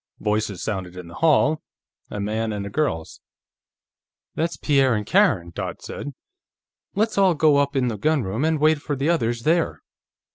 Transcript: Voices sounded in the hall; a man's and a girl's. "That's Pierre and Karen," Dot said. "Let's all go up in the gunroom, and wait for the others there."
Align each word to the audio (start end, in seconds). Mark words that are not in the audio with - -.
Voices 0.19 0.63
sounded 0.63 0.97
in 0.97 1.05
the 1.07 1.13
hall; 1.13 1.61
a 2.09 2.19
man's 2.19 2.55
and 2.55 2.65
a 2.65 2.71
girl's. 2.71 3.21
"That's 4.33 4.57
Pierre 4.57 4.95
and 4.95 5.05
Karen," 5.05 5.51
Dot 5.53 5.83
said. 5.83 6.15
"Let's 6.95 7.19
all 7.19 7.35
go 7.35 7.57
up 7.57 7.75
in 7.75 7.87
the 7.87 7.99
gunroom, 7.99 8.43
and 8.43 8.59
wait 8.59 8.79
for 8.81 8.95
the 8.95 9.09
others 9.09 9.43
there." 9.43 9.83